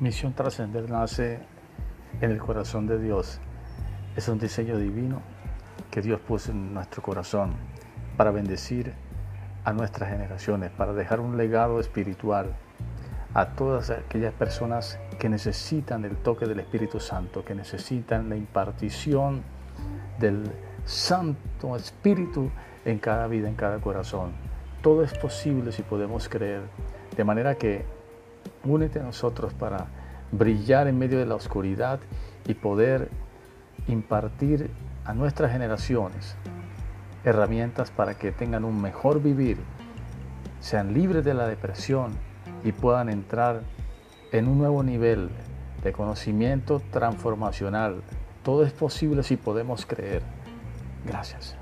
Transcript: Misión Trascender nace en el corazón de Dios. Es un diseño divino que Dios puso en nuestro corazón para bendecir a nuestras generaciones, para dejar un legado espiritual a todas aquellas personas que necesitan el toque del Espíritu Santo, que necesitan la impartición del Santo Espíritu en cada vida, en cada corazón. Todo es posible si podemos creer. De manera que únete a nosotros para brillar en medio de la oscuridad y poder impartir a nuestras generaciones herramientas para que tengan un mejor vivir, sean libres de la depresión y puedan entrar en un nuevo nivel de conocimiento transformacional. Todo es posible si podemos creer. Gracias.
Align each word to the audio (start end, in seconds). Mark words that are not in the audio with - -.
Misión 0.00 0.32
Trascender 0.32 0.88
nace 0.88 1.40
en 2.20 2.30
el 2.30 2.38
corazón 2.38 2.86
de 2.86 3.00
Dios. 3.00 3.40
Es 4.14 4.28
un 4.28 4.38
diseño 4.38 4.78
divino 4.78 5.22
que 5.90 6.02
Dios 6.02 6.20
puso 6.20 6.52
en 6.52 6.72
nuestro 6.72 7.02
corazón 7.02 7.54
para 8.16 8.30
bendecir 8.30 8.94
a 9.64 9.72
nuestras 9.72 10.08
generaciones, 10.10 10.70
para 10.70 10.92
dejar 10.92 11.18
un 11.18 11.36
legado 11.36 11.80
espiritual 11.80 12.54
a 13.34 13.46
todas 13.56 13.90
aquellas 13.90 14.32
personas 14.34 15.00
que 15.18 15.28
necesitan 15.28 16.04
el 16.04 16.16
toque 16.18 16.46
del 16.46 16.60
Espíritu 16.60 17.00
Santo, 17.00 17.44
que 17.44 17.56
necesitan 17.56 18.28
la 18.28 18.36
impartición 18.36 19.42
del 20.20 20.44
Santo 20.84 21.74
Espíritu 21.74 22.52
en 22.84 23.00
cada 23.00 23.26
vida, 23.26 23.48
en 23.48 23.56
cada 23.56 23.80
corazón. 23.80 24.30
Todo 24.80 25.02
es 25.02 25.12
posible 25.18 25.72
si 25.72 25.82
podemos 25.82 26.28
creer. 26.28 26.62
De 27.16 27.24
manera 27.24 27.56
que 27.56 27.97
únete 28.70 29.00
a 29.00 29.02
nosotros 29.02 29.54
para 29.54 29.86
brillar 30.32 30.88
en 30.88 30.98
medio 30.98 31.18
de 31.18 31.26
la 31.26 31.34
oscuridad 31.34 32.00
y 32.46 32.54
poder 32.54 33.10
impartir 33.86 34.70
a 35.04 35.14
nuestras 35.14 35.52
generaciones 35.52 36.36
herramientas 37.24 37.90
para 37.90 38.14
que 38.14 38.32
tengan 38.32 38.64
un 38.64 38.80
mejor 38.80 39.22
vivir, 39.22 39.58
sean 40.60 40.94
libres 40.94 41.24
de 41.24 41.34
la 41.34 41.46
depresión 41.46 42.12
y 42.64 42.72
puedan 42.72 43.08
entrar 43.08 43.62
en 44.32 44.48
un 44.48 44.58
nuevo 44.58 44.82
nivel 44.82 45.30
de 45.82 45.92
conocimiento 45.92 46.82
transformacional. 46.90 48.02
Todo 48.42 48.64
es 48.64 48.72
posible 48.72 49.22
si 49.22 49.36
podemos 49.36 49.86
creer. 49.86 50.22
Gracias. 51.06 51.56